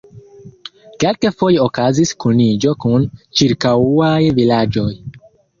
Kelkfoje 1.03 1.59
okazis 1.67 2.15
kuniĝo 2.25 2.73
kun 2.85 3.07
ĉirkaŭaj 3.41 4.21
vilaĝoj. 4.41 4.91